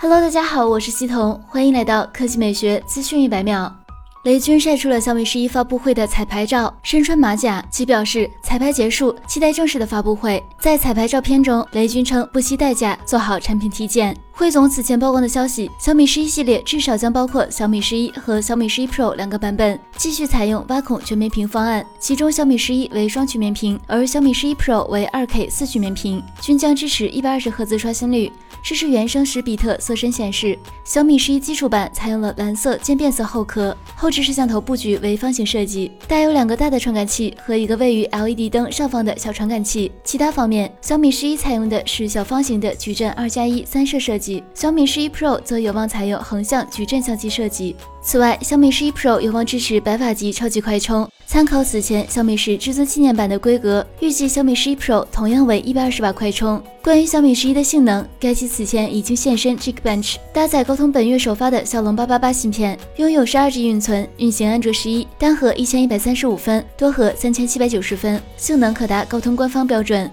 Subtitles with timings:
[0.00, 3.72] Hello，大家好，我是西彤，欢迎来到科技美学资讯一百秒。
[4.24, 10.42] 雷军晒出了小米十一发布会的彩排照，身穿马甲，其表示彩排结束，期待正式的发布会。
[10.58, 14.16] 在彩排照片中，雷军称不惜代价做好产品体检。
[14.32, 28.32] 汇总此前曝光的消息，小米十一系列至少将包括小米十一和小米十一 Pro 两个版本，继续采用挖孔全面屏方案，其中小米十一为双曲面屏，而小米十一 Pro 为二 K 四曲面屏，均将支持一百二十赫兹刷新率。
[28.64, 30.58] 支持原生十比特色深显示。
[30.84, 39.92] 小米十一基础版采用了蓝色渐变色后壳，后置摄像头布局为方形设计，带有两个大的传感器和一个位于 LED 灯上方的小传感器。
[40.02, 47.76] 其他方面，小米十一采用的是小方形的矩阵二加一三摄设计，小米十一 Pro 则有望采用横向矩阵相机设计。
[48.00, 51.06] 此外，小米十一 Pro 有望支持百瓦级超级快充。
[51.26, 56.62] 参考此前小米十至尊纪念版的规格，预计小米十一 Pro 同样为一百二十瓦快充。
[56.82, 70.08] 关于小米十一的性能，该机此前已经现身 Geekbench，搭载高通本月首发的骁龙八八八芯片，拥有十二 G 运存，运行安卓十一，单核一千一百三十五分，多核三千七百九十分，性能可达高通官方标准。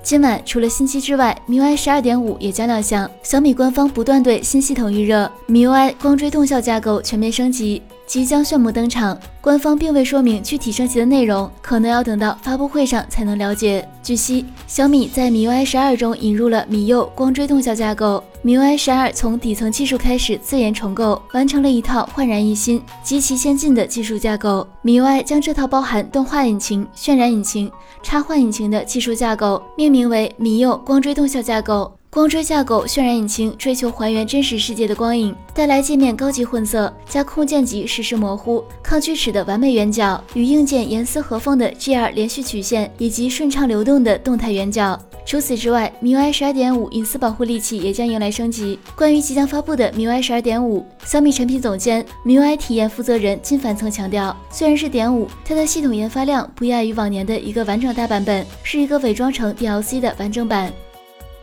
[0.00, 3.10] 今晚除了新机之外，MIUI 十二点五也将亮相。
[3.24, 7.82] 小米官方不断对新系统预热，MIUI 光追动效架构全面升级，
[8.12, 9.18] 即将炫目登场。
[9.40, 13.88] 官方并未说明具体升级的内容，可能要等到发布会上才能了解。
[14.02, 18.22] 据悉，小米在 MIUI 十二中引入了米柚光追动效架构。
[18.44, 24.68] MIUI 十二从底层技术开始自研重构，完成了一套焕然一新、极其先进的技术架构。
[24.84, 31.90] MIUI 将这套包含动画引擎、渲染引擎、插画引擎的技术架构命名为米柚光追动效架构。
[32.14, 45.00] 光追架构渲染引擎追求还原真实世界的光影，带来界面高级混色加空间级实时模糊、抗锯齿的完美圆角，与硬件严丝合缝的 G.R 连续曲线以及顺畅流动的动态圆角。
[45.24, 48.78] 除此之外，MIUI 十二点五隐私保护利器也将迎来升级。
[48.94, 60.70] 关于即将发布的 MIUI 十二点五，小米产品总监、MIUI 体验负责人金凡曾强调，虽然是点五，它的系统研发量不亚于往年的一个完整大版本，是一个伪装成 DLC 的完整版。